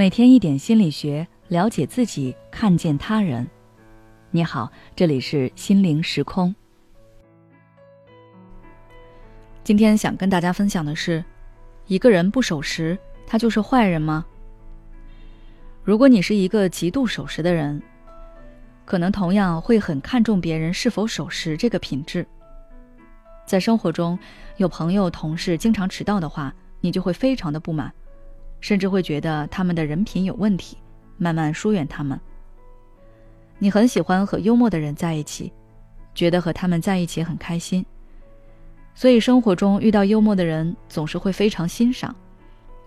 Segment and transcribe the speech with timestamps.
[0.00, 3.46] 每天一点心理学，了解自己，看见他人。
[4.30, 6.54] 你好，这里是心灵时空。
[9.62, 11.22] 今天想跟大家分享的是，
[11.86, 14.24] 一个人不守时，他就是坏人吗？
[15.84, 17.82] 如果你是一个极度守时的人，
[18.86, 22.26] 可能同样会很看重别人是否守时这个品质。
[23.44, 24.18] 在生活中，
[24.56, 27.92] 有朋友、同事经常迟到的话，你就会非常的不满。
[28.60, 30.76] 甚至会觉得他们的人品有问题，
[31.16, 32.18] 慢慢疏远他们。
[33.58, 35.52] 你很喜欢和幽默的人在一起，
[36.14, 37.84] 觉得和他们在一起很开心，
[38.94, 42.14] 所以生活中遇到幽默的人总是会非常欣赏，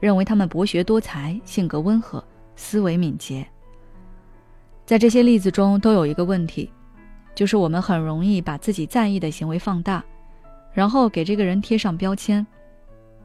[0.00, 2.22] 认为他们博学多才、性格温和、
[2.56, 3.46] 思维敏捷。
[4.86, 6.70] 在这些例子中都有一个问题，
[7.34, 10.04] 就是我们很容易把自己在意的行为放大，
[10.72, 12.46] 然后给这个人贴上标签，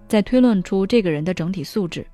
[0.08, 2.06] 再推论出这个人的整体素质。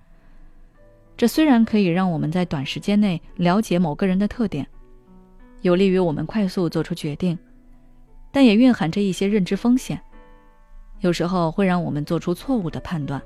[1.17, 4.67] 这虽然可以让我们在短时间内了解某个人的特点，
[5.61, 7.37] 有利于我们快速做出决定，
[8.31, 9.99] 但也蕴含着一些认知风险，
[10.99, 13.21] 有时候会让我们做出错误的判断。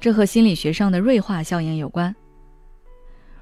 [0.00, 2.14] 这和心理学上的锐化效应有关。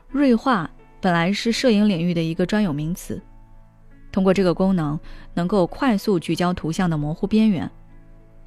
[0.08, 3.22] 锐化本来是摄影领域的一个专有名词，
[4.10, 4.98] 通过这个功能，
[5.32, 7.70] 能够快速聚焦图像的模糊边缘，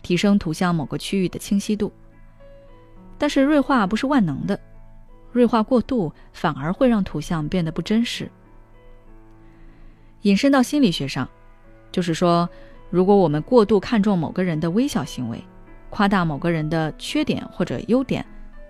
[0.01, 1.91] 提升图像某个区域的清晰度。
[3.17, 4.59] 但是锐化不是万能的，
[5.31, 8.29] 锐化过度反而会让图像变得不真实。
[10.21, 11.29] 引申到心理学上，
[11.91, 12.49] 就是说，
[12.89, 15.43] 如果我们过度看重某个人的微小行为，
[15.89, 18.25] 夸大某个人的缺点或者优点，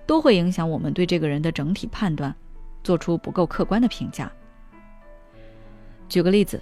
[0.06, 2.36] 都会影响我们对这个人的整体判断，
[2.84, 4.32] 做出不够客观的评价。
[6.08, 6.62] 举个例子，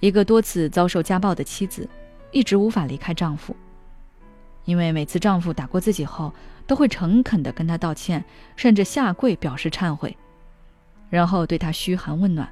[0.00, 1.88] 一个多次遭受家暴的妻子，
[2.30, 3.56] 一直无法离开丈夫。
[4.64, 6.32] 因为每次丈夫打过自己后，
[6.66, 8.24] 都会诚恳地跟他道歉，
[8.56, 10.16] 甚至下跪表示忏悔，
[11.10, 12.48] 然后对他嘘寒问暖。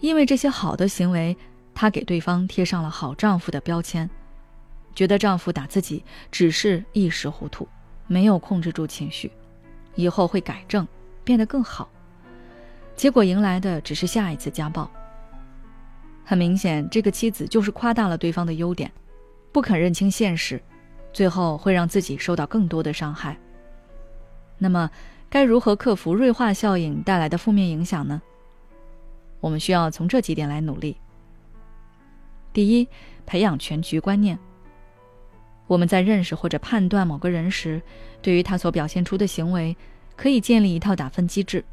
[0.00, 1.36] 因为这些好的行为，
[1.74, 4.08] 她给对方贴上了好丈夫的标签，
[4.94, 7.68] 觉得丈夫打自己只是一时糊涂，
[8.06, 9.30] 没有控制住情绪，
[9.94, 10.86] 以后会改正，
[11.22, 11.88] 变得更好。
[12.96, 14.90] 结果迎来的只是下一次家暴。
[16.24, 18.90] 很明显，这个妻子就是夸大了对方的优点。
[19.52, 20.62] 不肯认清现实，
[21.12, 23.36] 最后会让自己受到更多的伤害。
[24.58, 24.90] 那么，
[25.28, 28.20] 该如何克服锐化效应带来的负面影响呢？
[29.40, 30.96] 我们需要从这几点来努力。
[32.52, 32.86] 第一，
[33.24, 34.38] 培养全局观念。
[35.66, 37.80] 我们在认识或者判断某个人时，
[38.20, 39.76] 对于他所表现出的行为，
[40.16, 41.64] 可以建立一套打分机制，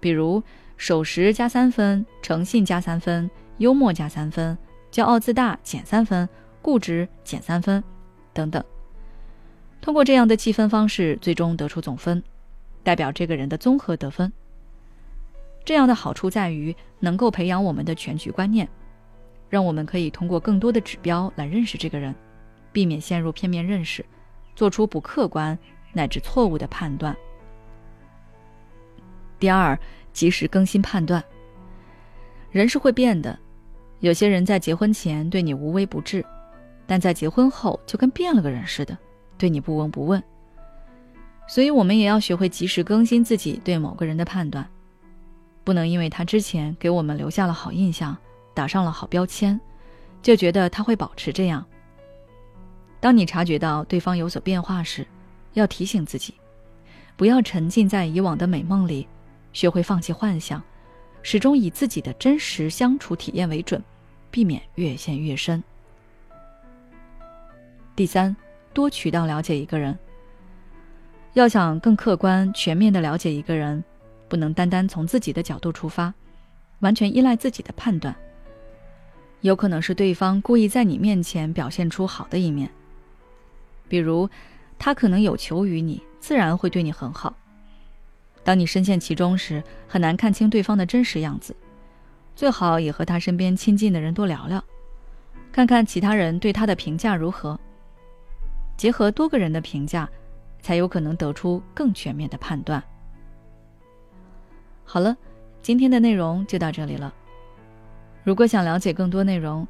[0.00, 0.42] 比如
[0.76, 4.56] 守时加三分，诚信加三分，幽默加三分，
[4.90, 6.28] 骄傲自大减三分。
[6.62, 7.82] 固执减三分，
[8.32, 8.62] 等等。
[9.80, 12.22] 通过这样的计分方式，最终得出总分，
[12.82, 14.32] 代表这个人的综合得分。
[15.64, 18.68] 这样的好处在于能够培养我们的全局观念，
[19.48, 22.14] 让我们可以通过更多的指标来认识这个人，
[22.72, 24.04] 避免陷入片面认识，
[24.54, 25.58] 做出不客观
[25.92, 27.16] 乃至错误的判断。
[29.38, 29.78] 第二，
[30.12, 31.22] 及时更新判断。
[32.50, 33.36] 人是会变的，
[34.00, 36.24] 有些人在结婚前对你无微不至。
[36.92, 38.94] 但在结婚后就跟变了个人似的，
[39.38, 40.22] 对你不闻不问。
[41.48, 44.68] 所以，我们也要学会及时更新自己对某个人的判断，
[45.64, 48.14] 不能因为他之前给我们留下了好印象，
[48.52, 49.58] 打上了好标签，
[50.20, 51.64] 就觉得他会保持这样。
[53.00, 55.06] 当你察觉到对方有所变化时，
[55.54, 56.34] 要提醒自己，
[57.16, 59.08] 不要沉浸在以往的美梦里，
[59.54, 60.62] 学会放弃幻想，
[61.22, 63.82] 始终以自己的真实相处体验为准，
[64.30, 65.64] 避免越陷越深。
[67.94, 68.34] 第三，
[68.72, 69.96] 多渠道了解一个人。
[71.34, 73.82] 要想更客观、全面的了解一个人，
[74.28, 76.12] 不能单单从自己的角度出发，
[76.80, 78.14] 完全依赖自己的判断。
[79.42, 82.70] 有可能是对方故意在你面前表现出好的一面，
[83.88, 84.28] 比如
[84.78, 87.34] 他可能有求于你，自然会对你很好。
[88.42, 91.54] 当你深陷其中时，很难看清对方的真实样子，
[92.34, 94.62] 最好也和他身边亲近的人多聊聊，
[95.50, 97.58] 看看其他人对他的评价如何。
[98.76, 100.08] 结合多个人的评价，
[100.60, 102.82] 才有可能得出更全面的判断。
[104.84, 105.16] 好了，
[105.62, 107.14] 今天的内容就到这里了。
[108.24, 109.66] 如果想了解更多内容，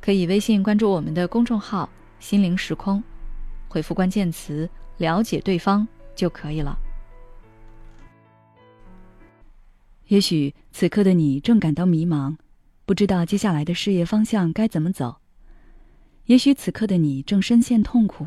[0.00, 1.88] 可以微信关注我们的公众号
[2.20, 3.02] “心灵时空”，
[3.68, 4.68] 回复关键词
[4.98, 6.78] “了解对方”就可以了。
[10.08, 12.36] 也许此刻的你正感到迷茫，
[12.84, 15.18] 不知道接下来的事业方向该怎么走；
[16.26, 18.26] 也许此刻的你正深陷痛苦。